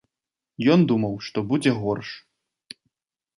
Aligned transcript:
Ён 0.75 0.79
думаў, 0.91 1.13
што 1.25 1.43
будзе 1.51 1.71
горш. 1.83 2.09